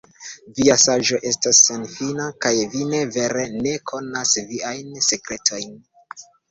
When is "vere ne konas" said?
3.19-4.37